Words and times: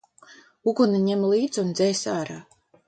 Uguni 0.71 1.03
ņem 1.11 1.29
līdz 1.35 1.63
un 1.65 1.71
dzēs 1.77 2.05
ārā! 2.19 2.45